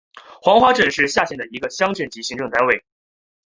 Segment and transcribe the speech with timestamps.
[0.41, 2.83] 黄花镇是下辖的一个乡镇级行政单位。